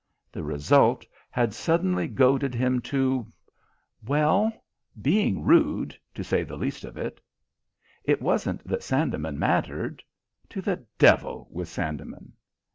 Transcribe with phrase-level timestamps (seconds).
[0.31, 3.31] The result had suddenly goaded him to
[4.03, 4.51] well,
[4.99, 7.21] being rude, to say the least of it.
[8.03, 10.01] It wasn't that Sandeman mattered.
[10.49, 12.33] To the devil with Sandeman!